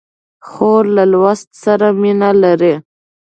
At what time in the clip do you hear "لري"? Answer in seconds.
2.43-2.73